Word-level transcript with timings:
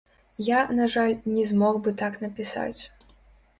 Я, 0.45 0.61
на 0.79 0.87
жаль, 0.93 1.13
не 1.35 1.45
змог 1.51 1.79
бы 1.85 1.95
так 2.01 2.19
напісаць. 2.25 2.81